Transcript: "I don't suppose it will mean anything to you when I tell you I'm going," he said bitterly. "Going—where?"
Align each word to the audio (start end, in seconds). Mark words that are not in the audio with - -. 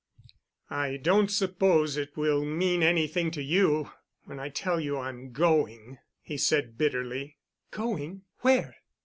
"I 0.71 0.97
don't 0.97 1.29
suppose 1.29 1.95
it 1.95 2.17
will 2.17 2.43
mean 2.43 2.81
anything 2.81 3.29
to 3.29 3.43
you 3.43 3.91
when 4.23 4.39
I 4.39 4.49
tell 4.49 4.79
you 4.79 4.97
I'm 4.97 5.31
going," 5.31 5.99
he 6.23 6.37
said 6.39 6.75
bitterly. 6.75 7.37
"Going—where?" 7.69 8.77